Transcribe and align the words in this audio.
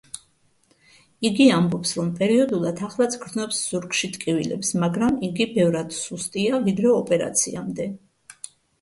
იგი 1.29 1.45
ამბობს, 1.57 1.91
რომ 1.99 2.09
პერიოდულად 2.21 2.81
ახლაც 2.89 3.19
გრძნობს 3.27 3.61
ზურგში 3.75 4.11
ტკივილებს, 4.17 4.75
მაგრამ 4.87 5.23
იგი 5.31 5.51
ბევრად 5.61 5.97
სუსტია, 6.03 6.65
ვიდრე 6.69 6.95
ოპერაციამდე. 6.99 7.93